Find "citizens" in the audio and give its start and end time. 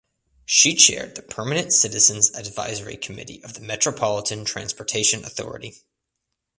1.73-2.31